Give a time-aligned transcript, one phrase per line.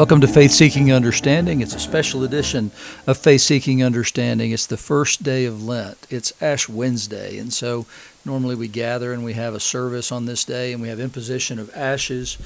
[0.00, 1.60] Welcome to Faith Seeking Understanding.
[1.60, 2.70] It's a special edition
[3.06, 4.50] of Faith Seeking Understanding.
[4.50, 6.06] It's the first day of Lent.
[6.08, 7.36] It's Ash Wednesday.
[7.36, 7.84] And so
[8.24, 11.58] normally we gather and we have a service on this day and we have imposition
[11.58, 12.38] of ashes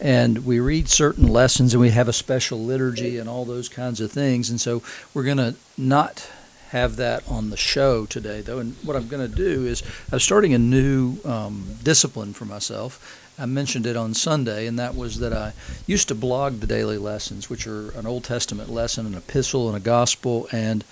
[0.00, 4.00] and we read certain lessons and we have a special liturgy and all those kinds
[4.00, 4.48] of things.
[4.48, 4.80] And so
[5.12, 6.30] we're going to not
[6.68, 8.60] have that on the show today, though.
[8.60, 9.82] And what I'm going to do is
[10.12, 14.94] I'm starting a new um, discipline for myself I mentioned it on Sunday, and that
[14.94, 15.52] was that I
[15.84, 19.76] used to blog the daily lessons, which are an Old Testament lesson, an epistle, and
[19.76, 20.84] a gospel, and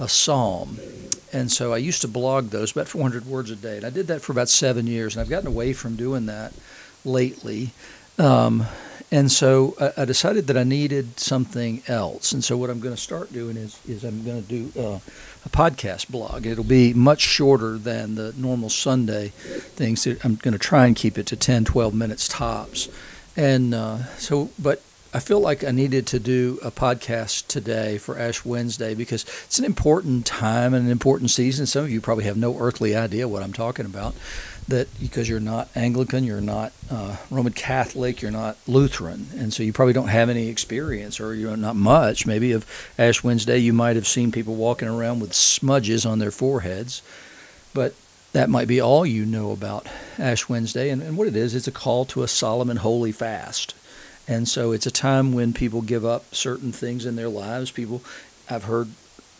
[0.00, 0.78] a psalm.
[1.30, 4.06] And so I used to blog those about 400 words a day, and I did
[4.06, 6.54] that for about seven years, and I've gotten away from doing that
[7.04, 7.72] lately.
[8.18, 8.66] Um,
[9.10, 12.32] and so I, I, decided that I needed something else.
[12.32, 15.00] And so what I'm going to start doing is is I'm going to do uh,
[15.44, 16.46] a podcast blog.
[16.46, 20.06] It'll be much shorter than the normal Sunday things.
[20.06, 22.88] I'm going to try and keep it to 10, 12 minutes tops.
[23.36, 28.16] And uh, so, but I feel like I needed to do a podcast today for
[28.16, 31.66] Ash Wednesday because it's an important time and an important season.
[31.66, 34.14] Some of you probably have no earthly idea what I'm talking about
[34.68, 39.64] that because you're not Anglican, you're not uh, Roman Catholic, you're not Lutheran, and so
[39.64, 42.64] you probably don't have any experience, or you're not much, maybe of
[42.96, 43.58] Ash Wednesday.
[43.58, 47.02] You might have seen people walking around with smudges on their foreheads,
[47.74, 47.96] but
[48.32, 49.88] that might be all you know about
[50.20, 50.88] Ash Wednesday.
[50.88, 53.74] And, and what it is, it's a call to a solemn and holy fast.
[54.30, 57.72] And so it's a time when people give up certain things in their lives.
[57.72, 58.00] People,
[58.48, 58.88] I've heard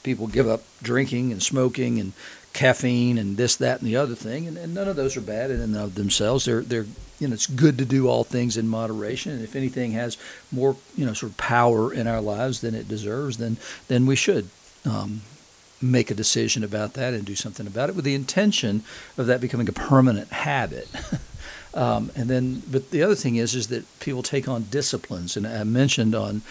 [0.02, 2.12] people give up drinking and smoking and
[2.52, 5.52] caffeine and this, that, and the other thing, and, and none of those are bad
[5.52, 6.44] in and of themselves.
[6.44, 6.86] They're they're
[7.20, 10.18] you know it's good to do all things in moderation, and if anything has
[10.50, 14.16] more you know sort of power in our lives than it deserves, then then we
[14.16, 14.48] should.
[14.84, 15.22] Um,
[15.82, 18.82] make a decision about that and do something about it with the intention
[19.16, 20.86] of that becoming a permanent habit.
[21.74, 25.46] um, and then, but the other thing is, is that people take on disciplines, and
[25.46, 26.42] I mentioned on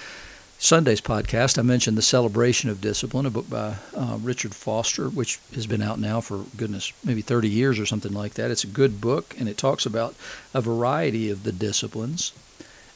[0.58, 5.40] Sunday's podcast, I mentioned The Celebration of Discipline, a book by uh, Richard Foster, which
[5.56, 8.52] has been out now for goodness, maybe 30 years or something like that.
[8.52, 10.16] It's a good book, and it talks about
[10.54, 12.34] a variety of the disciplines,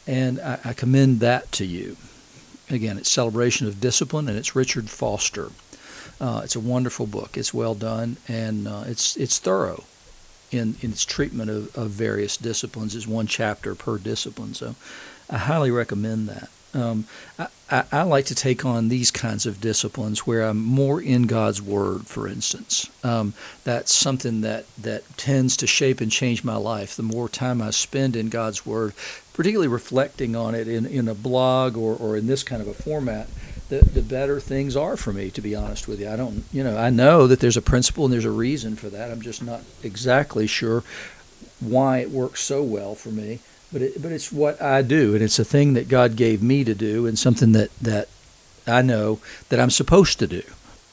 [0.07, 1.97] and I, I commend that to you.
[2.69, 5.51] Again, it's Celebration of Discipline, and it's Richard Foster.
[6.21, 7.37] Uh, it's a wonderful book.
[7.37, 9.83] It's well done, and uh, it's it's thorough
[10.53, 12.95] in, in its treatment of, of various disciplines.
[12.95, 14.75] It's one chapter per discipline, so
[15.29, 16.49] I highly recommend that.
[16.75, 17.05] Um,
[17.37, 21.61] I, I, like to take on these kinds of disciplines where I'm more in God's
[21.61, 22.89] Word, for instance.
[23.03, 26.95] Um, that's something that, that tends to shape and change my life.
[26.95, 28.93] The more time I spend in God's Word,
[29.33, 32.73] particularly reflecting on it in, in a blog or, or in this kind of a
[32.73, 33.27] format,
[33.79, 36.09] the, the better things are for me, to be honest with you.
[36.09, 38.89] I don't, you know, I know that there's a principle and there's a reason for
[38.89, 39.11] that.
[39.11, 40.83] I'm just not exactly sure
[41.59, 43.39] why it works so well for me
[43.73, 46.63] but it, but it's what I do, and it's a thing that God gave me
[46.63, 48.07] to do, and something that that
[48.67, 49.19] I know
[49.49, 50.43] that I'm supposed to do.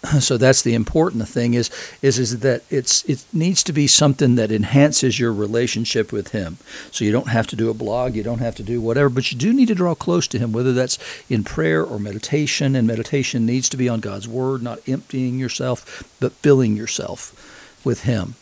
[0.21, 1.71] So that's the important thing is
[2.03, 6.59] is is that it's it needs to be something that enhances your relationship with Him.
[6.91, 9.31] So you don't have to do a blog, you don't have to do whatever, but
[9.31, 12.75] you do need to draw close to Him, whether that's in prayer or meditation.
[12.75, 18.03] And meditation needs to be on God's Word, not emptying yourself, but filling yourself with
[18.05, 18.37] Him.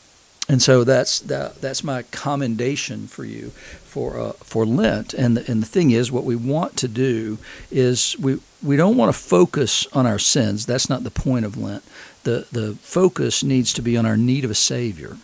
[0.49, 5.13] And so that's that, that's my commendation for you for uh, for Lent.
[5.13, 7.39] And the, and the thing is, what we want to do
[7.71, 10.65] is we we don't want to focus on our sins.
[10.65, 11.85] That's not the point of Lent.
[12.25, 15.19] The the focus needs to be on our need of a Savior.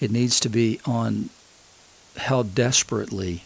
[0.00, 1.30] It needs to be on
[2.16, 3.44] how desperately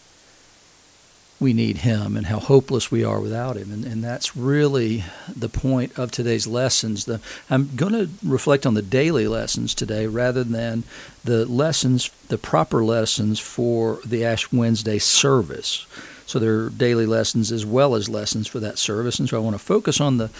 [1.40, 3.72] we need Him and how hopeless we are without Him.
[3.72, 5.04] And, and that's really
[5.34, 7.04] the point of today's lessons.
[7.04, 10.84] The, I'm going to reflect on the daily lessons today rather than
[11.24, 15.86] the lessons, the proper lessons for the Ash Wednesday service.
[16.26, 19.18] So there are daily lessons as well as lessons for that service.
[19.18, 20.30] And so I want to focus on the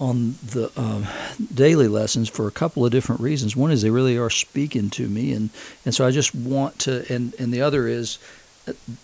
[0.00, 1.06] on the um,
[1.54, 3.54] daily lessons for a couple of different reasons.
[3.54, 5.50] One is they really are speaking to me, and,
[5.84, 8.18] and so I just want to, and, and the other is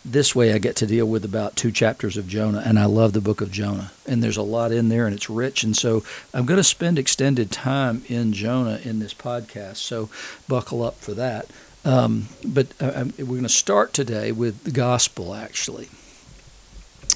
[0.04, 3.12] this way I get to deal with about two chapters of Jonah, and I love
[3.12, 3.92] the book of Jonah.
[4.06, 5.62] And there's a lot in there, and it's rich.
[5.62, 6.02] And so
[6.32, 9.76] I'm going to spend extended time in Jonah in this podcast.
[9.76, 10.08] So
[10.48, 11.46] buckle up for that.
[11.84, 15.88] Um, but uh, we're going to start today with the gospel, actually.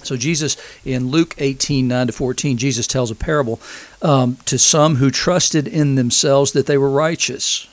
[0.03, 3.61] So Jesus in Luke 18, 9 to 14, Jesus tells a parable
[4.03, 7.69] um, to some who trusted in themselves that they were righteous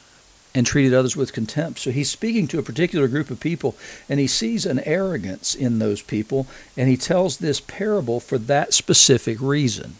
[0.53, 1.79] and treated others with contempt.
[1.79, 3.75] So he's speaking to a particular group of people,
[4.09, 8.73] and he sees an arrogance in those people, and he tells this parable for that
[8.73, 9.95] specific reason.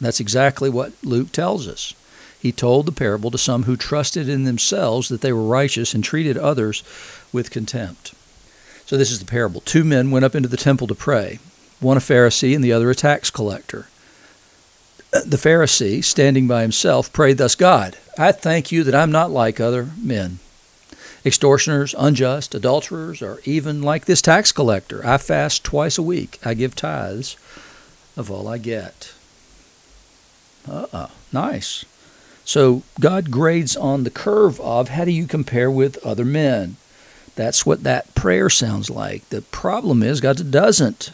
[0.00, 1.94] That's exactly what Luke tells us.
[2.38, 6.04] He told the parable to some who trusted in themselves that they were righteous and
[6.04, 6.82] treated others
[7.32, 8.12] with contempt.
[8.84, 9.62] So this is the parable.
[9.62, 11.38] Two men went up into the temple to pray.
[11.80, 13.88] one a Pharisee and the other a tax collector.
[15.14, 19.60] The Pharisee, standing by himself, prayed thus God, I thank you that I'm not like
[19.60, 20.40] other men,
[21.24, 25.06] extortioners, unjust, adulterers, or even like this tax collector.
[25.06, 26.40] I fast twice a week.
[26.44, 27.36] I give tithes
[28.16, 29.14] of all I get.
[30.68, 31.84] Uh uh Nice.
[32.44, 36.76] So God grades on the curve of how do you compare with other men?
[37.36, 39.28] That's what that prayer sounds like.
[39.28, 41.12] The problem is God doesn't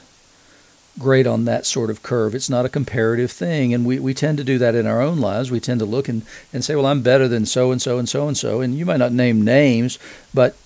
[0.99, 2.35] grade on that sort of curve.
[2.35, 3.73] It's not a comparative thing.
[3.73, 5.51] And we, we tend to do that in our own lives.
[5.51, 6.23] We tend to look and,
[6.53, 8.61] and say, well, I'm better than so and so and so and so.
[8.61, 9.99] And you might not name names,
[10.35, 10.57] but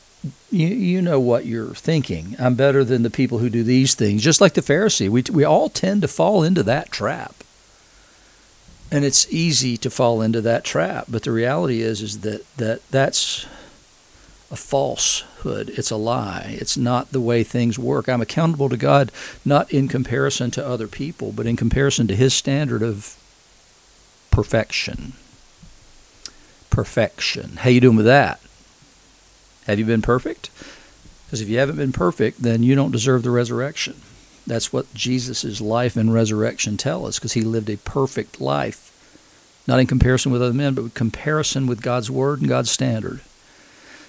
[0.51, 2.37] you, you know what you're thinking.
[2.39, 4.23] I'm better than the people who do these things.
[4.23, 7.35] Just like the Pharisee, we, we all tend to fall into that trap.
[8.91, 11.07] And it's easy to fall into that trap.
[11.09, 13.47] But the reality is, is that, that that's
[14.51, 15.71] a falsehood.
[15.71, 16.57] It's a lie.
[16.61, 18.09] It's not the way things work.
[18.09, 19.11] I'm accountable to God
[19.45, 23.17] not in comparison to other people, but in comparison to His standard of
[24.31, 25.15] perfection.
[26.71, 27.57] Perfection.
[27.57, 28.41] How you doing with that?
[29.67, 30.51] Have you been perfect?
[31.27, 34.03] Because if you haven't been perfect, then you don't deserve the resurrection.
[34.47, 38.93] That's what Jesus' life and resurrection tell us, because he lived a perfect life,
[39.67, 43.21] not in comparison with other men, but in comparison with God's word and God's standard.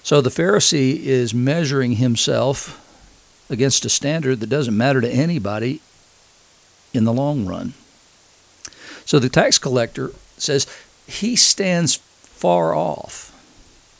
[0.05, 2.79] So the Pharisee is measuring himself
[3.49, 5.81] against a standard that doesn't matter to anybody
[6.93, 7.73] in the long run.
[9.03, 10.67] So the tax collector says
[11.07, 13.31] he stands far off.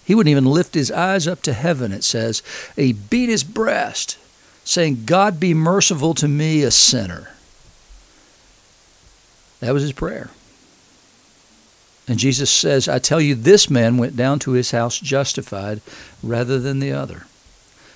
[0.06, 2.44] He wouldn't even lift his eyes up to heaven, it says.
[2.76, 4.20] He beat his breast,
[4.64, 7.32] saying, God be merciful to me, a sinner.
[9.60, 10.30] That was his prayer.
[12.08, 15.82] And Jesus says, I tell you, this man went down to his house justified
[16.22, 17.26] rather than the other.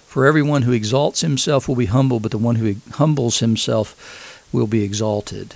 [0.08, 4.66] For everyone who exalts himself will be humble, but the one who humbles himself will
[4.66, 5.54] be exalted.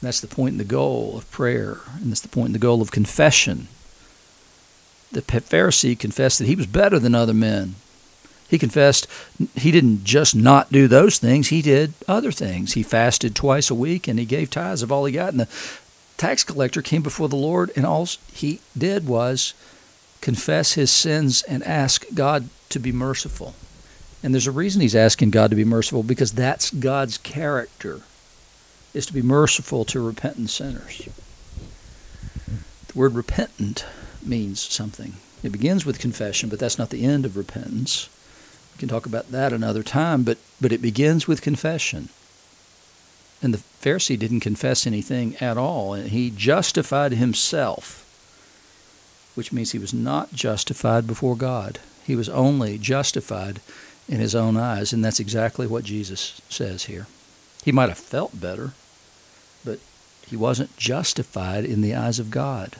[0.00, 2.58] And that's the point and the goal of prayer, and that's the point and the
[2.58, 3.68] goal of confession.
[5.12, 7.76] The Pharisee confessed that he was better than other men.
[8.48, 9.08] He confessed
[9.54, 12.74] he didn't just not do those things, he did other things.
[12.74, 15.30] He fasted twice a week and he gave tithes of all he got.
[15.30, 15.48] And the
[16.16, 19.54] tax collector came before the Lord, and all he did was
[20.20, 23.54] confess his sins and ask God to be merciful.
[24.22, 28.00] And there's a reason he's asking God to be merciful because that's God's character
[28.94, 31.08] is to be merciful to repentant sinners.
[32.88, 33.84] The word repentant
[34.24, 35.14] means something.
[35.42, 38.08] It begins with confession, but that's not the end of repentance.
[38.74, 42.08] We can talk about that another time, but but it begins with confession.
[43.42, 45.94] And the Pharisee didn't confess anything at all.
[45.94, 48.02] And he justified himself,
[49.36, 51.78] which means he was not justified before God.
[52.04, 53.60] He was only justified
[54.08, 54.92] in his own eyes.
[54.92, 57.06] And that's exactly what Jesus says here.
[57.64, 58.72] He might have felt better,
[59.64, 59.78] but
[60.26, 62.76] he wasn't justified in the eyes of God.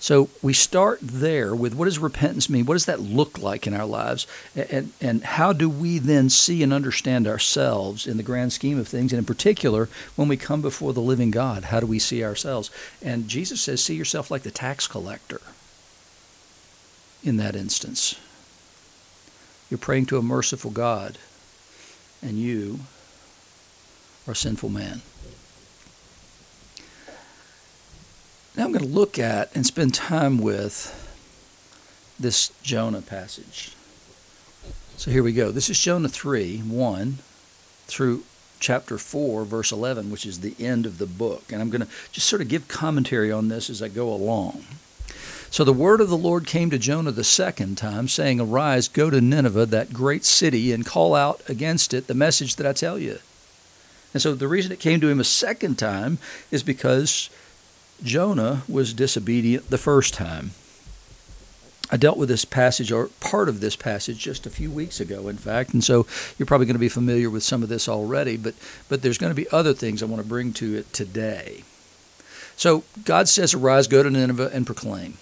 [0.00, 2.64] So we start there with what does repentance mean?
[2.64, 4.26] What does that look like in our lives?
[4.56, 8.88] And, and how do we then see and understand ourselves in the grand scheme of
[8.88, 9.12] things?
[9.12, 12.70] And in particular, when we come before the living God, how do we see ourselves?
[13.02, 15.42] And Jesus says, see yourself like the tax collector
[17.22, 18.14] in that instance.
[19.68, 21.18] You're praying to a merciful God,
[22.22, 22.80] and you
[24.26, 25.02] are a sinful man.
[28.56, 30.96] Now I'm going to look at and spend time with
[32.18, 33.72] this Jonah passage.
[34.96, 35.50] So here we go.
[35.50, 37.18] This is Jonah 3 1
[37.86, 38.24] through
[38.58, 41.44] chapter 4, verse 11, which is the end of the book.
[41.50, 44.64] And I'm going to just sort of give commentary on this as I go along.
[45.50, 49.10] So the word of the Lord came to Jonah the second time, saying, Arise, go
[49.10, 52.98] to Nineveh, that great city, and call out against it the message that I tell
[52.98, 53.18] you.
[54.12, 56.18] And so the reason it came to him a second time
[56.50, 57.30] is because
[58.02, 60.52] Jonah was disobedient the first time.
[61.90, 65.26] I dealt with this passage, or part of this passage, just a few weeks ago,
[65.26, 66.06] in fact, and so
[66.38, 68.54] you're probably going to be familiar with some of this already, but,
[68.88, 71.64] but there's going to be other things I want to bring to it today.
[72.56, 75.18] So God says, Arise, go to Nineveh, and proclaim.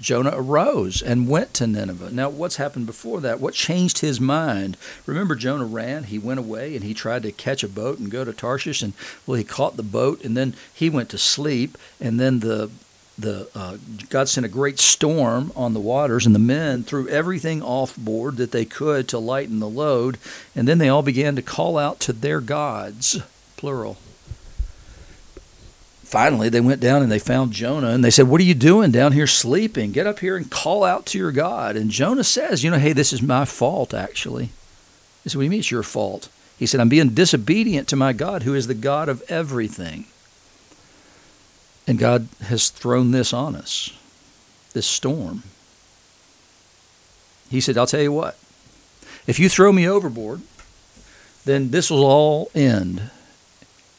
[0.00, 2.10] Jonah arose and went to Nineveh.
[2.10, 3.40] Now, what's happened before that?
[3.40, 4.76] What changed his mind?
[5.06, 6.04] Remember, Jonah ran.
[6.04, 8.82] He went away and he tried to catch a boat and go to Tarshish.
[8.82, 8.94] And,
[9.26, 11.76] well, he caught the boat and then he went to sleep.
[12.00, 12.70] And then the
[13.20, 13.76] the uh,
[14.08, 18.36] God sent a great storm on the waters, and the men threw everything off board
[18.38, 20.18] that they could to lighten the load,
[20.56, 23.20] and then they all began to call out to their gods,
[23.56, 23.98] plural,
[26.10, 28.90] finally they went down and they found Jonah and they said, What are you doing
[28.90, 29.92] down here sleeping?
[29.92, 31.76] Get up here and call out to your God.
[31.76, 34.50] And Jonah says, You know, hey, this is my fault, actually.
[35.22, 36.28] They said, What do you mean it's your fault?
[36.58, 40.06] He said, I'm being disobedient to my God, who is the God of everything.
[41.86, 43.96] And God has thrown this on us,
[44.74, 45.44] this storm.
[47.48, 48.36] He said, I'll tell you what,
[49.26, 50.42] if you throw me overboard,
[51.44, 53.10] then this will all end.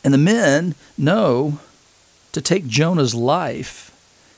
[0.03, 1.59] And the men know
[2.33, 3.91] to take Jonah's life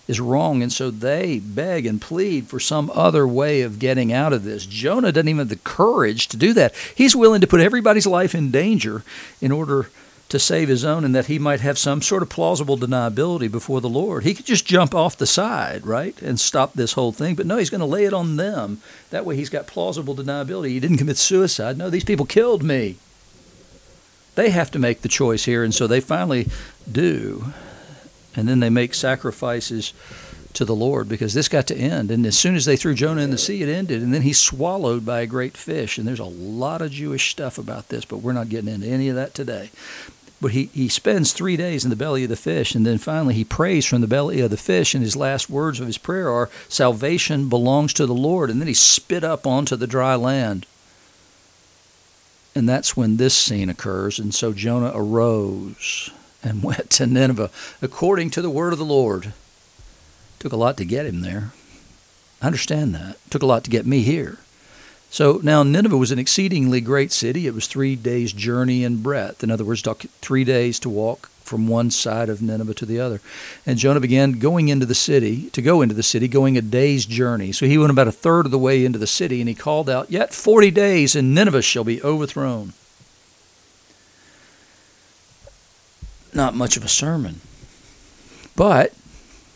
[0.07, 4.33] is wrong, and so they beg and plead for some other way of getting out
[4.33, 4.65] of this.
[4.65, 6.75] Jonah doesn't even have the courage to do that.
[6.95, 9.03] He's willing to put everybody's life in danger
[9.39, 9.89] in order
[10.29, 13.79] to save his own and that he might have some sort of plausible deniability before
[13.79, 14.23] the Lord.
[14.23, 17.35] He could just jump off the side, right, and stop this whole thing.
[17.35, 18.81] But no, he's going to lay it on them.
[19.11, 20.69] That way he's got plausible deniability.
[20.69, 21.77] He didn't commit suicide.
[21.77, 22.97] No, these people killed me.
[24.35, 26.49] They have to make the choice here, and so they finally
[26.91, 27.53] do
[28.35, 29.93] and then they make sacrifices
[30.53, 32.11] to the Lord because this got to end.
[32.11, 34.01] And as soon as they threw Jonah in the sea, it ended.
[34.01, 35.97] And then he's swallowed by a great fish.
[35.97, 39.09] And there's a lot of Jewish stuff about this, but we're not getting into any
[39.09, 39.71] of that today.
[40.39, 43.33] But he, he spends three days in the belly of the fish, and then finally
[43.33, 46.29] he prays from the belly of the fish, and his last words of his prayer
[46.29, 48.49] are, Salvation belongs to the Lord.
[48.49, 50.65] And then he spit up onto the dry land.
[52.53, 54.19] And that's when this scene occurs.
[54.19, 56.11] And so Jonah arose
[56.43, 57.49] and went to Nineveh
[57.81, 59.33] according to the word of the Lord.
[60.39, 61.53] Took a lot to get him there.
[62.41, 63.17] I understand that.
[63.29, 64.39] Took a lot to get me here.
[65.09, 67.47] So now Nineveh was an exceedingly great city.
[67.47, 69.43] It was three days' journey in breadth.
[69.43, 69.83] In other words,
[70.21, 73.21] three days to walk from one side of Nineveh to the other.
[73.65, 77.05] And Jonah began going into the city, to go into the city, going a day's
[77.05, 77.51] journey.
[77.51, 79.89] So he went about a third of the way into the city, and he called
[79.89, 82.73] out, Yet forty days, and Nineveh shall be overthrown.
[86.35, 87.41] Not much of a sermon.
[88.55, 88.93] But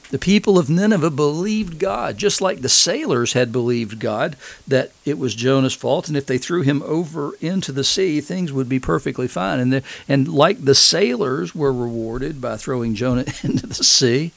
[0.10, 5.18] the people of Nineveh believed God, just like the sailors had believed God that it
[5.18, 8.80] was Jonah's fault, and if they threw him over into the sea, things would be
[8.80, 9.60] perfectly fine.
[9.60, 14.32] And the, and like the sailors were rewarded by throwing Jonah into the sea,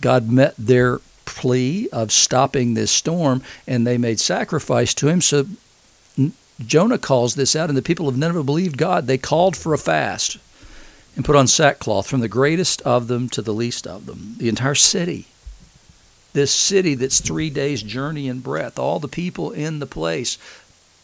[0.00, 5.20] God met their plea of stopping this storm, and they made sacrifice to him.
[5.20, 5.46] So
[6.60, 9.06] Jonah calls this out, and the people of Nineveh believed God.
[9.06, 10.38] They called for a fast
[11.16, 14.34] and put on sackcloth from the greatest of them to the least of them.
[14.38, 15.26] The entire city.
[16.32, 20.36] This city that's three days' journey in breadth, all the people in the place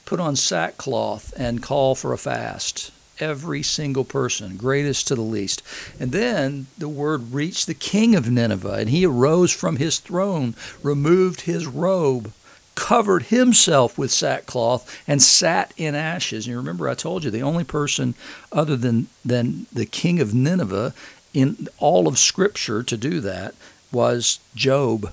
[0.04, 2.90] put on sackcloth and call for a fast.
[3.20, 5.62] Every single person, greatest to the least.
[6.00, 10.56] And then the word reached the king of Nineveh, and he arose from his throne,
[10.82, 12.32] removed his robe,
[12.74, 16.46] covered himself with sackcloth and sat in ashes.
[16.46, 18.14] And you remember I told you the only person
[18.52, 20.94] other than than the king of Nineveh
[21.32, 23.54] in all of Scripture to do that
[23.92, 25.12] was Job.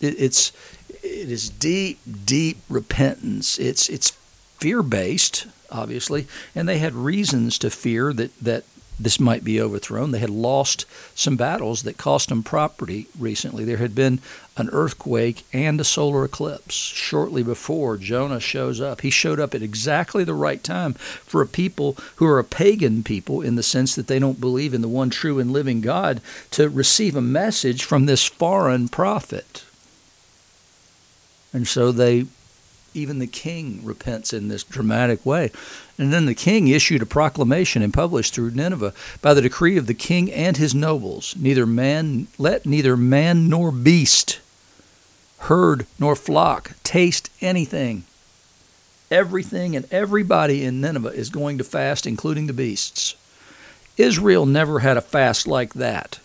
[0.00, 0.52] It, it's
[1.02, 3.58] it is deep, deep repentance.
[3.58, 4.10] It's it's
[4.58, 8.64] fear based, obviously, and they had reasons to fear that that
[9.02, 10.10] this might be overthrown.
[10.10, 13.64] They had lost some battles that cost them property recently.
[13.64, 14.20] There had been
[14.56, 19.00] an earthquake and a solar eclipse shortly before Jonah shows up.
[19.00, 23.02] He showed up at exactly the right time for a people who are a pagan
[23.02, 26.20] people in the sense that they don't believe in the one true and living God
[26.52, 29.64] to receive a message from this foreign prophet.
[31.52, 32.26] And so they
[32.94, 35.50] even the king repents in this dramatic way.
[35.98, 39.86] And then the king issued a proclamation and published through Nineveh by the decree of
[39.86, 44.40] the king and his nobles, neither man let neither man nor beast,
[45.38, 48.04] herd nor flock taste anything.
[49.10, 53.14] Everything and everybody in Nineveh is going to fast, including the beasts.
[53.98, 56.18] Israel never had a fast like that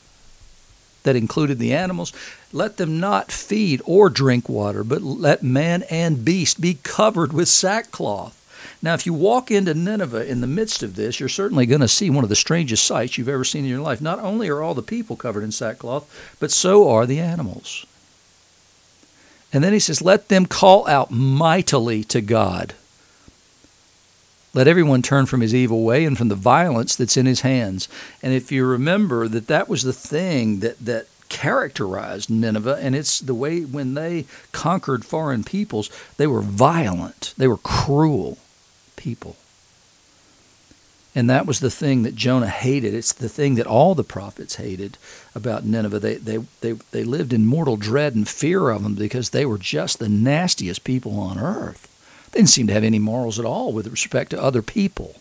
[1.03, 2.13] that included the animals.
[2.53, 7.49] Let them not feed or drink water, but let man and beast be covered with
[7.49, 8.33] sackcloth.
[8.81, 11.87] Now, if you walk into Nineveh in the midst of this, you're certainly going to
[11.87, 14.01] see one of the strangest sights you've ever seen in your life.
[14.01, 17.85] Not only are all the people covered in sackcloth, but so are the animals.
[19.51, 22.75] And then he says, Let them call out mightily to God.
[24.53, 27.87] Let everyone turn from his evil way and from the violence that's in his hands.
[28.23, 33.19] And if you remember that that was the thing that, that characterized Nineveh, and it's
[33.19, 38.37] the way when they conquered foreign peoples, they were violent, they were cruel
[38.95, 39.35] people.
[41.17, 42.93] And that was the thing that Jonah hated.
[42.93, 44.99] It's the thing that all the prophets hated
[45.33, 45.99] about Nineveh.
[45.99, 49.57] They, they, they, they lived in mortal dread and fear of them because they were
[49.57, 51.87] just the nastiest people on earth.
[52.31, 55.15] They didn't seem to have any morals at all with respect to other people.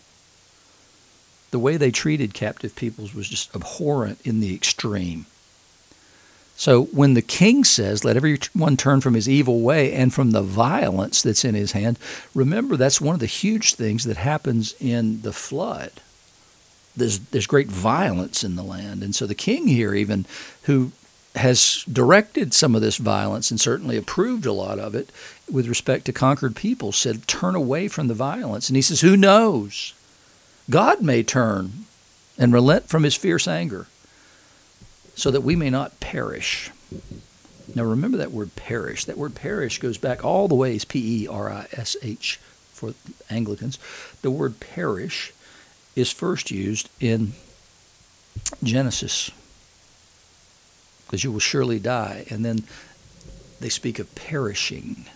[1.49, 5.25] The way they treated captive peoples was just abhorrent in the extreme.
[6.57, 10.41] So when the king says, Let everyone turn from his evil way and from the
[10.41, 11.99] violence that's in his hand,
[12.33, 15.91] remember that's one of the huge things that happens in the flood.
[16.97, 19.03] There's, there's great violence in the land.
[19.03, 20.25] And so the king here, even
[20.63, 20.93] who
[21.35, 25.11] has directed some of this violence and certainly approved a lot of it
[25.51, 28.67] with respect to conquered people, said, Turn away from the violence.
[28.67, 29.93] And he says, Who knows?
[30.71, 31.85] God may turn
[32.35, 33.85] and relent from his fierce anger
[35.17, 36.69] so that we may not perish.
[37.75, 39.03] Now remember that word perish.
[39.05, 42.39] That word perish goes back all the ways P E R I S H
[42.71, 42.93] for
[43.29, 43.79] Anglicans.
[44.21, 45.33] The word perish
[45.95, 47.33] is first used in
[48.63, 49.31] Genesis
[51.05, 52.25] because you will surely die.
[52.29, 52.63] And then
[53.59, 55.07] they speak of perishing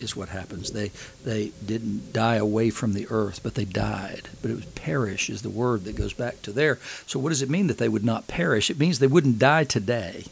[0.00, 0.72] is what happens.
[0.72, 0.90] They
[1.24, 4.28] they didn't die away from the earth, but they died.
[4.42, 6.78] But it was perish is the word that goes back to there.
[7.06, 8.70] So what does it mean that they would not perish?
[8.70, 10.24] It means they wouldn't die today,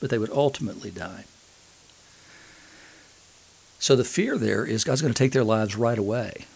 [0.00, 1.24] but they would ultimately die.
[3.78, 6.46] So the fear there is God's going to take their lives right away.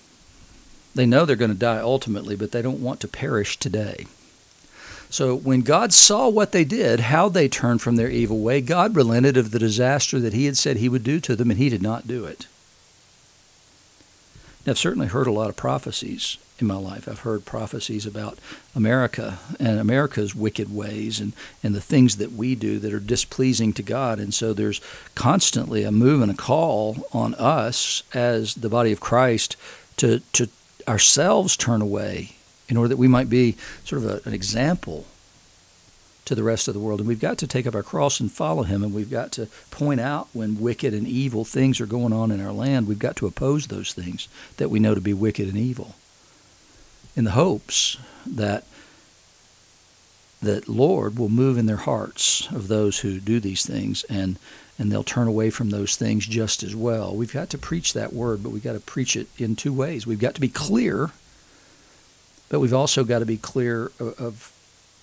[0.95, 4.07] They know they're going to die ultimately, but they don't want to perish today.
[5.11, 8.97] So when God saw what they did, how they turned from their evil way, God
[8.97, 11.69] relented of the disaster that He had said He would do to them, and He
[11.69, 12.47] did not do it.
[14.67, 17.09] I've certainly heard a lot of prophecies in my life.
[17.09, 18.39] I've heard prophecies about
[18.75, 21.33] America and America's wicked ways and,
[21.63, 24.19] and the things that we do that are displeasing to God.
[24.19, 24.81] And so there's
[25.15, 29.57] constantly a move and a call on us as the body of Christ
[29.99, 30.49] to, to
[30.89, 32.37] ourselves turn away
[32.69, 35.07] in order that we might be sort of a, an example
[36.27, 37.01] to the rest of the world.
[37.01, 38.83] And we've got to take up our cross and follow him.
[38.83, 42.45] And we've got to point out when wicked and evil things are going on in
[42.45, 42.87] our land.
[42.87, 44.29] We've got to oppose those things
[44.59, 45.95] that we know to be wicked and evil
[47.17, 48.65] in the hopes that
[50.43, 54.39] that Lord will move in their hearts of those who do these things and
[54.79, 57.17] and they'll turn away from those things just as well.
[57.17, 60.07] We've got to preach that word, but we've got to preach it in two ways.
[60.07, 61.13] We've got to be clear,
[62.51, 64.56] but we've also got to be clear of, of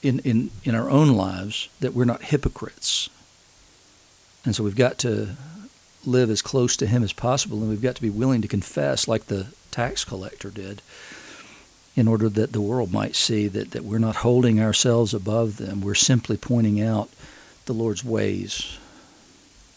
[0.03, 3.09] in, in, in our own lives that we're not hypocrites.
[4.45, 5.29] And so we've got to
[6.05, 9.07] live as close to Him as possible, and we've got to be willing to confess,
[9.07, 10.81] like the tax collector did,
[11.95, 15.79] in order that the world might see that, that we're not holding ourselves above them.
[15.79, 17.09] We're simply pointing out
[17.65, 18.77] the Lord's ways.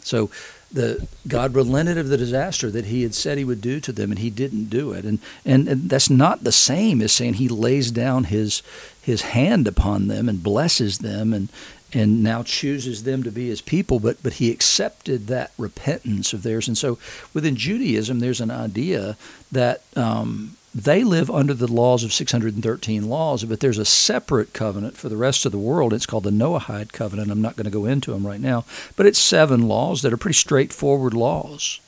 [0.01, 0.31] So
[0.72, 4.11] the God relented of the disaster that he had said he would do to them
[4.11, 5.05] and he didn't do it.
[5.05, 8.62] And, and and that's not the same as saying he lays down his
[9.00, 11.48] his hand upon them and blesses them and
[11.92, 16.42] and now chooses them to be his people but but he accepted that repentance of
[16.42, 16.68] theirs.
[16.68, 16.98] And so
[17.33, 19.16] within Judaism there's an idea
[19.52, 24.95] that um, they live under the laws of 613 laws, but there's a separate covenant
[24.95, 25.95] for the rest of the world.
[25.95, 27.31] It's called the Noahide covenant.
[27.31, 30.19] I'm not going to go into them right now, but it's seven laws that are
[30.19, 31.81] pretty straightforward laws.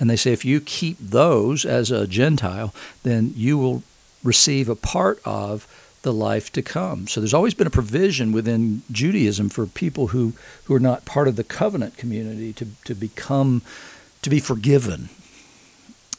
[0.00, 3.82] And they say if you keep those as a Gentile, then you will
[4.24, 5.66] receive a part of
[6.00, 7.08] the life to come.
[7.08, 10.32] So there's always been a provision within Judaism for people who,
[10.64, 13.60] who are not part of the covenant community to, to become
[14.22, 15.10] to be forgiven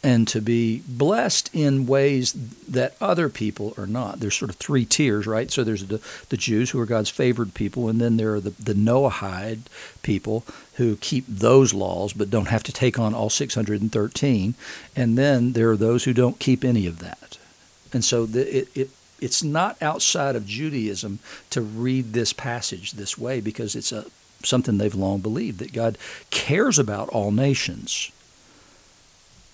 [0.03, 2.33] and to be blessed in ways
[2.67, 4.19] that other people are not.
[4.19, 5.49] There's sort of three tiers, right?
[5.49, 8.49] So there's the, the Jews who are God's favored people, and then there are the,
[8.51, 9.61] the Noahide
[10.01, 14.55] people who keep those laws but don't have to take on all 613.
[14.95, 17.37] And then there are those who don't keep any of that.
[17.93, 18.89] And so the, it, it
[19.21, 21.19] it's not outside of Judaism
[21.51, 24.05] to read this passage this way because it's a
[24.43, 25.97] something they've long believed that God
[26.29, 28.11] cares about all nations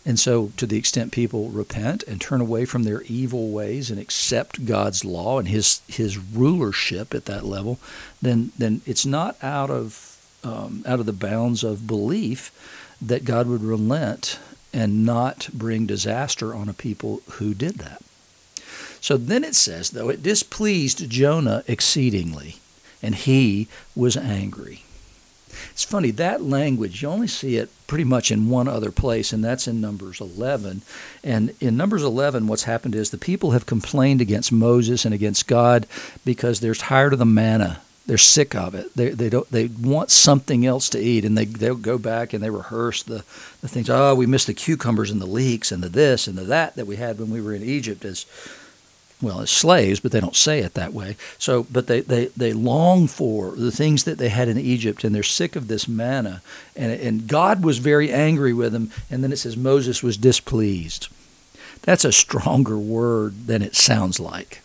[0.10, 4.00] and so, to the extent people repent and turn away from their evil ways and
[4.00, 7.78] accept God's law and His His rulership at that level,
[8.20, 12.52] then then it's not out of um, out of the bounds of belief
[13.00, 14.40] that God would relent
[14.74, 18.02] and not bring disaster on a people who did that.
[19.00, 22.56] So then it says, though, it displeased Jonah exceedingly,
[23.04, 24.82] and he was angry.
[25.80, 29.42] It's funny, that language, you only see it pretty much in one other place, and
[29.42, 30.82] that's in Numbers 11.
[31.24, 35.48] And in Numbers 11, what's happened is the people have complained against Moses and against
[35.48, 35.88] God
[36.26, 37.80] because they're tired of the manna.
[38.08, 38.94] They're sick of it.
[38.94, 39.50] They, they don't.
[39.52, 43.24] They want something else to eat, and they they'll go back and they rehearse the,
[43.62, 43.90] the things.
[43.90, 46.88] Oh, we missed the cucumbers and the leeks and the this and the that that
[46.88, 48.26] we had when we were in Egypt as
[49.22, 51.18] well as slaves, but they don't say it that way.
[51.38, 55.14] So, but they, they, they long for the things that they had in Egypt, and
[55.14, 56.42] they're sick of this manna.
[56.76, 58.92] And, and God was very angry with them.
[59.12, 61.10] And then it says Moses was displeased.
[61.82, 64.62] That's a stronger word than it sounds like.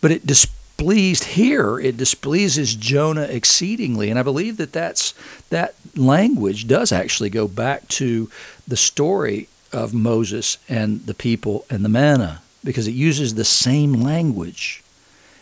[0.00, 4.08] But it displeased here, it displeases Jonah exceedingly.
[4.08, 5.14] And I believe that that's,
[5.50, 8.30] that language does actually go back to
[8.66, 13.94] the story of Moses and the people and the manna because it uses the same
[13.94, 14.82] language.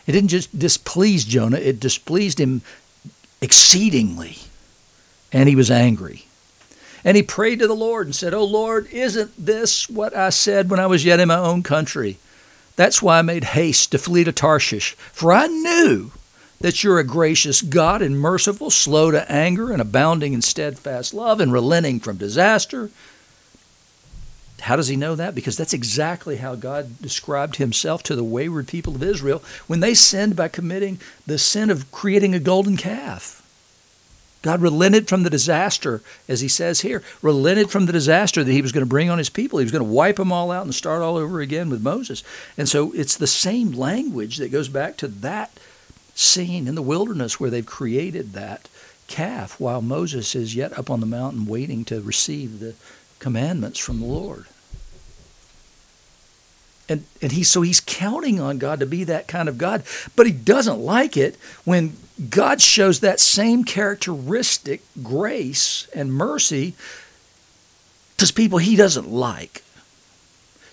[0.07, 2.61] It didn't just displease Jonah, it displeased him
[3.41, 4.37] exceedingly.
[5.31, 6.25] And he was angry.
[7.03, 10.69] And he prayed to the Lord and said, Oh Lord, isn't this what I said
[10.69, 12.17] when I was yet in my own country?
[12.75, 16.11] That's why I made haste to flee to Tarshish, for I knew
[16.61, 21.39] that you're a gracious God and merciful, slow to anger, and abounding in steadfast love,
[21.39, 22.91] and relenting from disaster.
[24.61, 25.33] How does he know that?
[25.33, 29.93] Because that's exactly how God described himself to the wayward people of Israel when they
[29.93, 33.41] sinned by committing the sin of creating a golden calf.
[34.43, 38.61] God relented from the disaster, as he says here, relented from the disaster that he
[38.61, 39.59] was going to bring on his people.
[39.59, 42.23] He was going to wipe them all out and start all over again with Moses.
[42.57, 45.51] And so it's the same language that goes back to that
[46.15, 48.67] scene in the wilderness where they've created that
[49.07, 52.75] calf while Moses is yet up on the mountain waiting to receive the
[53.19, 54.45] commandments from the Lord.
[56.91, 59.83] And, and he, so he's counting on God to be that kind of God,
[60.17, 61.95] but he doesn't like it when
[62.29, 66.75] God shows that same characteristic, grace and mercy,
[68.17, 69.63] to people he doesn't like.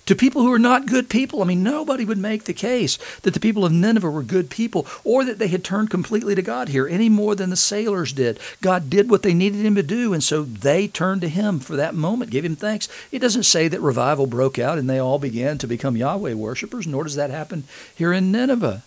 [0.08, 1.42] To people who are not good people.
[1.42, 4.86] I mean, nobody would make the case that the people of Nineveh were good people
[5.04, 8.40] or that they had turned completely to God here any more than the sailors did.
[8.62, 11.76] God did what they needed him to do, and so they turned to him for
[11.76, 12.88] that moment, gave him thanks.
[13.12, 16.86] It doesn't say that revival broke out and they all began to become Yahweh worshippers,
[16.86, 18.84] nor does that happen here in Nineveh.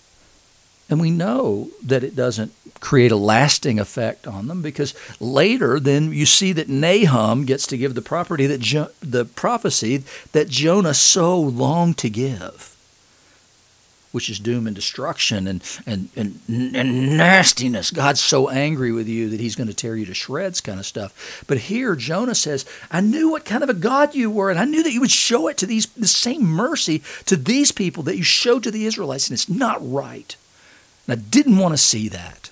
[0.90, 2.52] And we know that it doesn't
[2.82, 7.78] create a lasting effect on them because later then you see that Nahum gets to
[7.78, 12.72] give the property that jo- the prophecy that Jonah so longed to give
[14.12, 17.92] which is doom and destruction and, and, and, and nastiness.
[17.92, 20.86] God's so angry with you that he's going to tear you to shreds, kind of
[20.86, 21.44] stuff.
[21.48, 24.66] But here, Jonah says, I knew what kind of a God you were, and I
[24.66, 28.18] knew that you would show it to these, the same mercy to these people that
[28.18, 30.36] you showed to the Israelites, and it's not right.
[31.08, 32.51] And I didn't want to see that.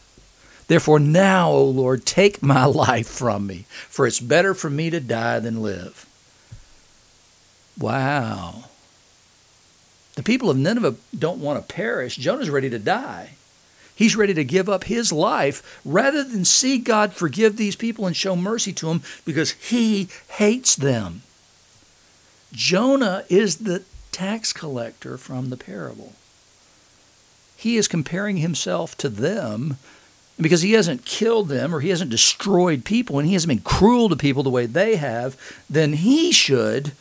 [0.69, 5.01] Therefore, now, O Lord, take my life from me, for it's better for me to
[5.01, 6.05] die than live.
[7.77, 8.65] Wow.
[10.15, 12.15] The people of Nineveh don't want to perish.
[12.15, 13.31] Jonah's ready to die.
[13.95, 18.15] He's ready to give up his life rather than see God forgive these people and
[18.15, 21.23] show mercy to them because he hates them.
[22.53, 26.13] Jonah is the tax collector from the parable
[27.59, 29.75] he is comparing himself to them
[30.41, 34.09] because he hasn't killed them or he hasn't destroyed people and he hasn't been cruel
[34.09, 35.37] to people the way they have,
[35.69, 36.93] then he should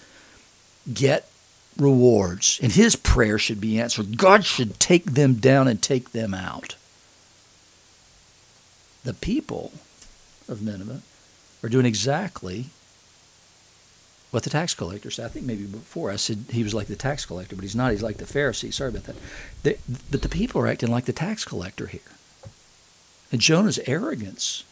[0.92, 1.29] get
[1.77, 4.18] rewards and his prayer should be answered.
[4.18, 6.74] God should take them down and take them out.
[9.05, 9.72] The people
[10.48, 11.03] of Nineveh
[11.62, 12.66] are doing exactly
[14.31, 15.27] what the tax collector said.
[15.27, 17.92] I think maybe before I said he was like the tax collector, but he's not.
[17.92, 18.72] He's like the Pharisee.
[18.72, 19.16] Sorry about that.
[19.62, 19.79] They,
[20.11, 22.01] but the people are acting like the tax collector here.
[23.31, 24.64] And Jonah's arrogance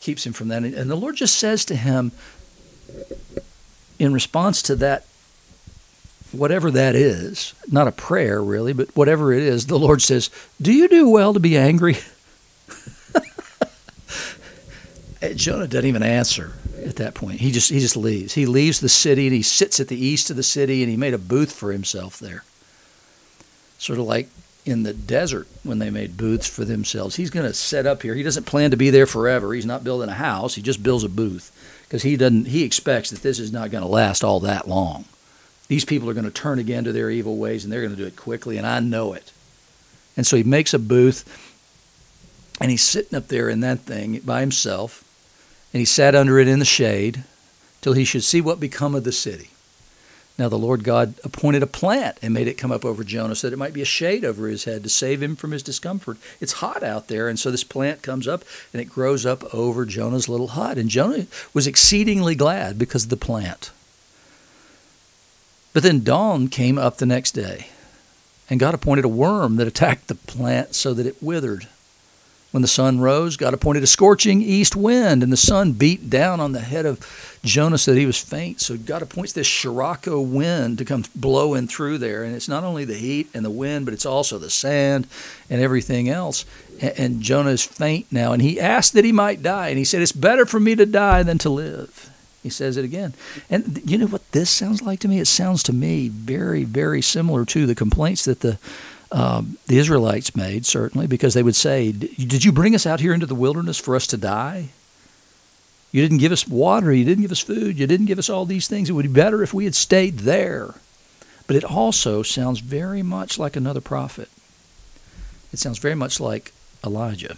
[0.00, 0.64] keeps him from that.
[0.64, 2.12] And the Lord just says to him,
[3.98, 5.06] in response to that,
[6.32, 10.72] whatever that is, not a prayer really, but whatever it is, the Lord says, Do
[10.72, 11.98] you do well to be angry?
[15.36, 16.52] Jonah doesn't even answer
[16.84, 17.40] at that point.
[17.40, 18.34] He just he just leaves.
[18.34, 20.96] He leaves the city and he sits at the east of the city and he
[20.96, 22.42] made a booth for himself there.
[23.78, 24.28] Sort of like
[24.64, 27.16] in the desert when they made booths for themselves.
[27.16, 28.14] He's going to set up here.
[28.14, 29.52] He doesn't plan to be there forever.
[29.52, 30.54] He's not building a house.
[30.54, 31.50] He just builds a booth
[31.84, 35.04] because he doesn't he expects that this is not going to last all that long.
[35.68, 38.00] These people are going to turn again to their evil ways and they're going to
[38.00, 39.32] do it quickly and I know it.
[40.16, 41.24] And so he makes a booth
[42.60, 45.02] and he's sitting up there in that thing by himself
[45.72, 47.24] and he sat under it in the shade
[47.80, 49.51] till he should see what become of the city.
[50.42, 53.46] Now the Lord God appointed a plant and made it come up over Jonah so
[53.46, 56.18] that it might be a shade over his head to save him from his discomfort.
[56.40, 59.86] It's hot out there, and so this plant comes up and it grows up over
[59.86, 60.78] Jonah's little hut.
[60.78, 63.70] And Jonah was exceedingly glad because of the plant.
[65.72, 67.68] But then dawn came up the next day,
[68.50, 71.68] and God appointed a worm that attacked the plant so that it withered.
[72.52, 76.38] When the sun rose, God appointed a scorching east wind, and the sun beat down
[76.38, 77.00] on the head of
[77.42, 78.60] Jonah so that he was faint.
[78.60, 82.22] So God appoints this Sirocco wind to come blowing through there.
[82.22, 85.06] And it's not only the heat and the wind, but it's also the sand
[85.48, 86.44] and everything else.
[86.78, 88.32] And, Jonah is faint now.
[88.32, 89.68] And he asked that he might die.
[89.68, 92.10] And he said, It's better for me to die than to live.
[92.42, 93.14] He says it again.
[93.48, 95.20] And you know what this sounds like to me?
[95.20, 98.58] It sounds to me very, very similar to the complaints that the
[99.12, 103.12] um, the Israelites made, certainly, because they would say, Did you bring us out here
[103.12, 104.70] into the wilderness for us to die?
[105.92, 106.92] You didn't give us water.
[106.92, 107.78] You didn't give us food.
[107.78, 108.88] You didn't give us all these things.
[108.88, 110.74] It would be better if we had stayed there.
[111.46, 114.30] But it also sounds very much like another prophet.
[115.52, 117.36] It sounds very much like Elijah,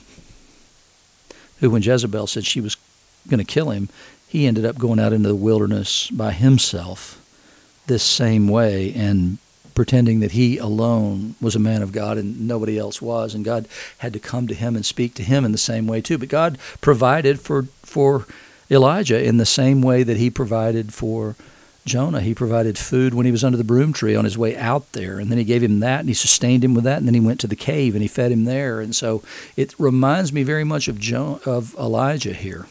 [1.59, 2.77] who, when Jezebel said she was
[3.29, 3.89] going to kill him,
[4.29, 7.21] he ended up going out into the wilderness by himself
[7.87, 9.39] this same way and
[9.75, 13.35] pretending that he alone was a man of God and nobody else was.
[13.35, 13.67] And God
[13.99, 16.19] had to come to him and speak to him in the same way too.
[16.19, 18.27] But God provided for for
[18.71, 21.37] Elijah in the same way that he provided for
[21.85, 22.21] Jonah.
[22.21, 25.19] He provided food when he was under the broom tree on his way out there.
[25.19, 27.21] And then he gave him that and he sustained him with that and then he
[27.21, 28.81] went to the cave and he fed him there.
[28.81, 29.23] And so
[29.57, 30.99] it reminds me very much of
[31.47, 32.67] of Elijah here.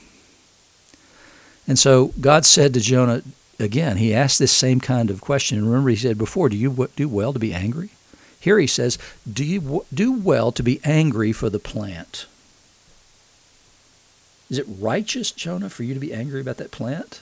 [1.68, 3.22] And so God said to Jonah
[3.60, 5.66] again, he asked this same kind of question.
[5.66, 7.89] Remember, he said before, do you do well to be angry?
[8.39, 8.98] Here he says,
[9.32, 12.26] do you do well to be angry for the plant?
[14.50, 17.22] Is it righteous, Jonah, for you to be angry about that plant?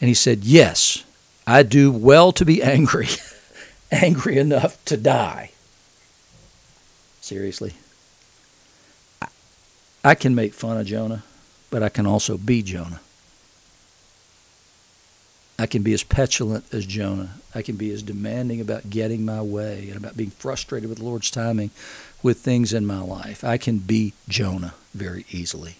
[0.00, 1.04] And he said, Yes,
[1.46, 3.08] I do well to be angry,
[3.92, 5.52] angry enough to die.
[7.20, 7.74] Seriously.
[10.04, 11.24] I can make fun of Jonah,
[11.70, 13.00] but I can also be Jonah.
[15.58, 17.30] I can be as petulant as Jonah.
[17.54, 21.04] I can be as demanding about getting my way and about being frustrated with the
[21.04, 21.70] Lord's timing
[22.22, 23.42] with things in my life.
[23.42, 25.76] I can be Jonah very easily.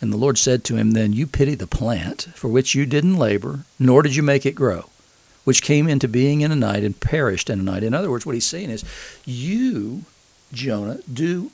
[0.00, 3.18] And the Lord said to him, Then you pity the plant for which you didn't
[3.18, 4.88] labor, nor did you make it grow,
[5.44, 7.84] which came into being in a night and perished in a night.
[7.84, 8.84] In other words, what he's saying is,
[9.26, 10.04] You,
[10.52, 11.50] Jonah, do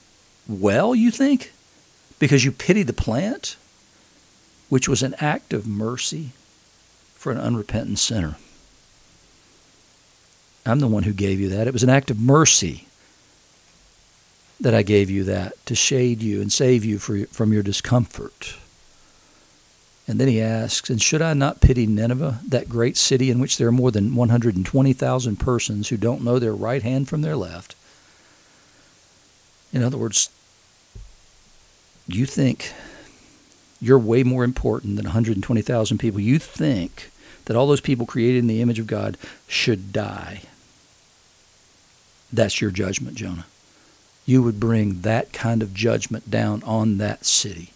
[0.49, 1.53] well, you think,
[2.19, 3.57] because you pity the plant,
[4.69, 6.31] which was an act of mercy
[7.19, 8.37] for an unrepentant sinner.
[10.65, 11.67] I'm the one who gave you that.
[11.67, 12.87] It was an act of mercy
[14.61, 18.57] that I gave you that to shade you and save you from your discomfort.
[20.07, 23.57] And then he asks, And should I not pity Nineveh, that great city in which
[23.59, 27.75] there are more than 120,000 persons who don't know their right hand from their left?
[29.73, 30.31] In other words,
[32.07, 32.73] you think
[33.81, 36.21] you're way more important than 120,000 people.
[36.21, 37.11] You think
[37.45, 40.43] that all those people created in the image of God should die.
[42.33, 43.47] That's your judgment, Jonah.
[44.27, 47.73] You would bring that kind of judgment down on that city.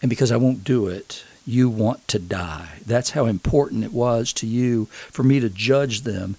[0.00, 2.80] And because I won't do it, you want to die.
[2.86, 6.36] That's how important it was to you for me to judge them.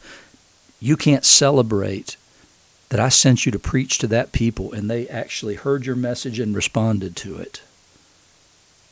[0.80, 2.16] You can't celebrate
[2.90, 6.40] that I sent you to preach to that people and they actually heard your message
[6.40, 7.62] and responded to it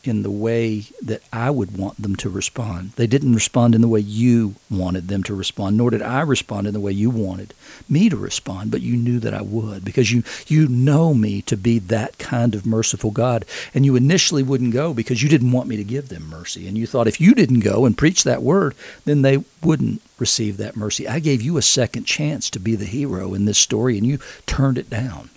[0.03, 2.91] in the way that I would want them to respond.
[2.95, 6.67] They didn't respond in the way you wanted them to respond, nor did I respond
[6.67, 7.53] in the way you wanted
[7.87, 11.57] me to respond, but you knew that I would because you you know me to
[11.57, 13.45] be that kind of merciful God.
[13.73, 16.67] And you initially wouldn't go because you didn't want me to give them mercy.
[16.67, 20.57] And you thought if you didn't go and preach that word, then they wouldn't receive
[20.57, 21.07] that mercy.
[21.07, 24.19] I gave you a second chance to be the hero in this story and you
[24.45, 25.29] turned it down.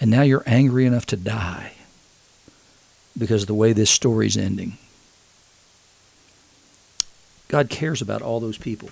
[0.00, 1.74] And now you're angry enough to die
[3.16, 4.78] because of the way this story's ending.
[7.48, 8.90] God cares about all those people.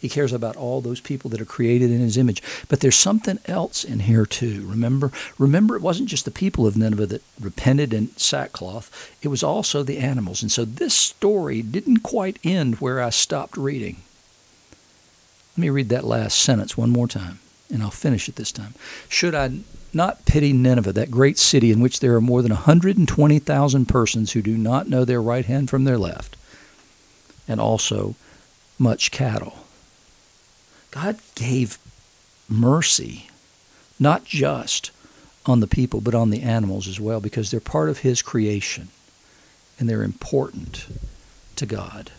[0.00, 2.42] He cares about all those people that are created in his image.
[2.68, 4.64] But there's something else in here too.
[4.66, 9.12] Remember, remember it wasn't just the people of Nineveh that repented in sackcloth.
[9.22, 10.40] It was also the animals.
[10.40, 13.96] And so this story didn't quite end where I stopped reading.
[15.56, 18.74] Let me read that last sentence one more time, and I'll finish it this time.
[19.08, 19.50] Should I
[19.94, 24.42] not pity Nineveh, that great city in which there are more than 120,000 persons who
[24.42, 26.36] do not know their right hand from their left,
[27.46, 28.14] and also
[28.78, 29.64] much cattle.
[30.90, 31.78] God gave
[32.48, 33.28] mercy,
[33.98, 34.90] not just
[35.46, 38.88] on the people, but on the animals as well, because they're part of His creation
[39.78, 40.86] and they're important
[41.56, 42.10] to God.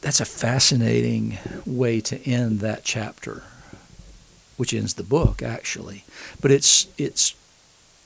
[0.00, 3.42] That's a fascinating way to end that chapter
[4.58, 6.04] which ends the book actually.
[6.42, 7.34] But it's it's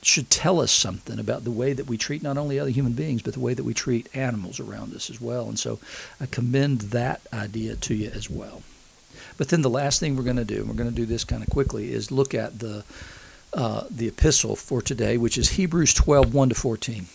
[0.03, 3.23] should tell us something about the way that we treat not only other human beings
[3.23, 5.49] but the way that we treat animals around us as well.
[5.49, 5.81] And so
[6.21, 8.63] I commend that idea to you as well.
[9.39, 11.25] But then the last thing we're going to do, and we're going to do this
[11.25, 12.85] kind of quickly, is look at the
[13.55, 17.07] uh, the epistle for today, which is Hebrews 12, 1 to 14.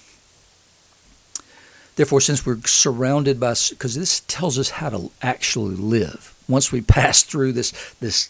[1.95, 6.35] Therefore, since we're surrounded by, because this tells us how to actually live.
[6.47, 8.29] Once we pass through this this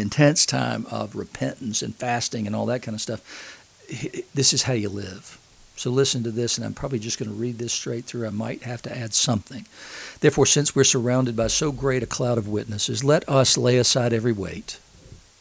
[0.00, 3.20] intense time of repentance and fasting and all that kind of stuff,
[4.34, 5.38] this is how you live.
[5.76, 8.26] So listen to this, and I'm probably just going to read this straight through.
[8.26, 9.66] I might have to add something.
[10.20, 14.14] Therefore, since we're surrounded by so great a cloud of witnesses, let us lay aside
[14.14, 14.78] every weight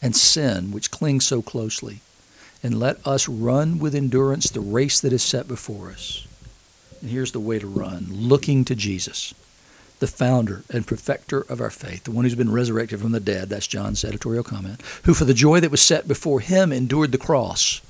[0.01, 2.01] and sin which clings so closely,
[2.61, 6.27] and let us run with endurance the race that is set before us.
[7.01, 9.33] And here's the way to run looking to Jesus,
[9.99, 13.49] the founder and perfecter of our faith, the one who's been resurrected from the dead.
[13.49, 14.81] That's John's editorial comment.
[15.03, 17.81] Who, for the joy that was set before him, endured the cross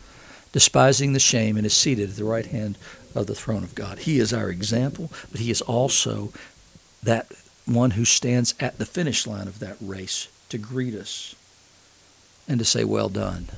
[0.55, 2.77] despising the shame, and is seated at the right hand
[3.13, 3.99] of the throne of God.
[3.99, 6.31] He is our example, but he is also
[7.03, 7.29] that
[7.65, 11.35] one who stands at the finish line of that race to greet us
[12.47, 13.49] and to say, Well done.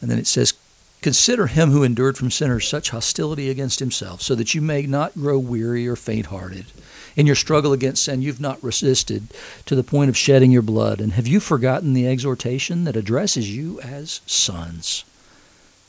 [0.00, 0.52] And then it says,
[1.00, 5.14] Consider him who endured from sinners such hostility against himself, so that you may not
[5.14, 6.66] grow weary or faint hearted.
[7.14, 9.28] In your struggle against sin, you've not resisted
[9.66, 11.00] to the point of shedding your blood.
[11.00, 15.04] And have you forgotten the exhortation that addresses you as sons?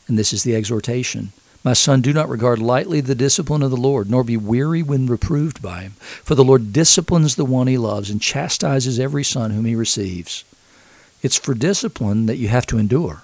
[0.08, 1.32] And this is the exhortation
[1.64, 5.08] My son, do not regard lightly the discipline of the Lord, nor be weary when
[5.08, 5.92] reproved by him.
[6.24, 10.44] For the Lord disciplines the one he loves and chastises every son whom he receives.
[11.22, 13.24] It's for discipline that you have to endure.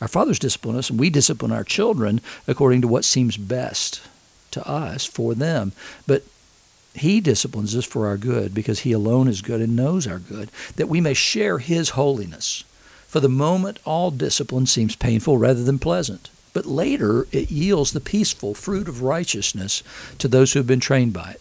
[0.00, 4.00] Our fathers discipline us, and we discipline our children according to what seems best
[4.52, 5.72] to us for them.
[6.06, 6.24] But
[6.94, 10.50] he disciplines us for our good because he alone is good and knows our good,
[10.76, 12.64] that we may share his holiness.
[13.06, 18.00] For the moment, all discipline seems painful rather than pleasant, but later it yields the
[18.00, 19.82] peaceful fruit of righteousness
[20.18, 21.40] to those who have been trained by it.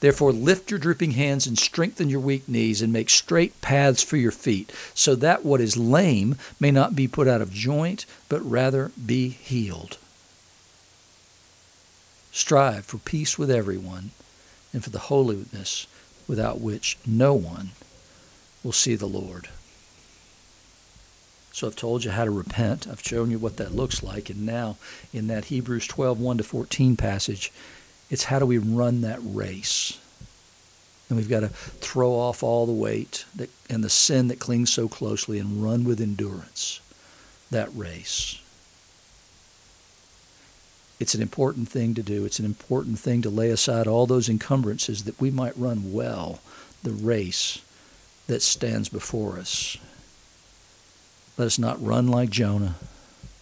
[0.00, 4.16] Therefore, lift your drooping hands and strengthen your weak knees, and make straight paths for
[4.16, 8.40] your feet, so that what is lame may not be put out of joint, but
[8.48, 9.98] rather be healed.
[12.32, 14.10] Strive for peace with everyone
[14.72, 15.86] and for the holiness
[16.26, 17.70] without which no one
[18.64, 19.48] will see the Lord.
[21.52, 22.88] So I've told you how to repent.
[22.88, 24.28] I've shown you what that looks like.
[24.28, 24.76] And now
[25.12, 27.52] in that Hebrews 12, 1 to 14 passage,
[28.10, 29.98] it's how do we run that race?
[31.08, 34.72] And we've got to throw off all the weight that, and the sin that clings
[34.72, 36.80] so closely and run with endurance
[37.50, 38.40] that race.
[40.98, 42.24] It's an important thing to do.
[42.24, 46.40] It's an important thing to lay aside all those encumbrances that we might run well
[46.82, 47.60] the race
[48.26, 49.76] that stands before us.
[51.36, 52.76] Let us not run like Jonah,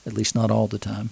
[0.06, 1.10] at least not all the time.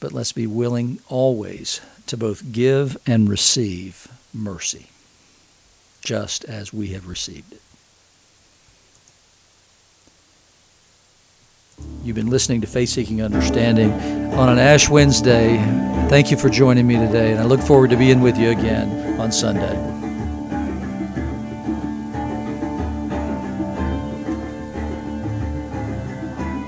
[0.00, 4.86] But let's be willing always to both give and receive mercy,
[6.00, 7.60] just as we have received it.
[12.02, 13.92] You've been listening to Faith Seeking Understanding
[14.32, 15.58] on an Ash Wednesday.
[16.08, 19.20] Thank you for joining me today, and I look forward to being with you again
[19.20, 19.99] on Sunday.